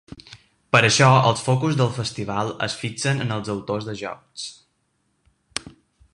[0.75, 4.51] Per això els focus del festival es fixen en els autors de jocs.